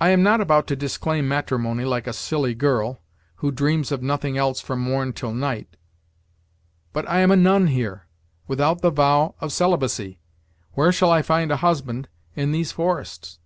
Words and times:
"I 0.00 0.08
am 0.08 0.22
not 0.22 0.40
about 0.40 0.66
to 0.68 0.74
disclaim 0.74 1.28
matrimony, 1.28 1.84
like 1.84 2.06
a 2.06 2.14
silly 2.14 2.54
girl, 2.54 3.02
who 3.34 3.50
dreams 3.52 3.92
of 3.92 4.02
nothing 4.02 4.38
else 4.38 4.58
from 4.58 4.80
morn 4.80 5.12
till 5.12 5.34
night; 5.34 5.76
but 6.94 7.06
I 7.10 7.18
am 7.20 7.30
a 7.30 7.36
nun 7.36 7.66
here, 7.66 8.06
without 8.48 8.80
the 8.80 8.88
vow 8.90 9.34
of 9.42 9.52
celibacy. 9.52 10.18
Where 10.72 10.92
shall 10.92 11.10
I 11.10 11.20
find 11.20 11.50
a 11.52 11.56
husband 11.58 12.08
in 12.34 12.52
these 12.52 12.72
forests?" 12.72 13.38